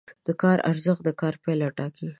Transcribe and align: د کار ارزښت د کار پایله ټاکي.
د 0.27 0.29
کار 0.41 0.57
ارزښت 0.69 1.01
د 1.05 1.09
کار 1.21 1.33
پایله 1.43 1.67
ټاکي. 1.77 2.09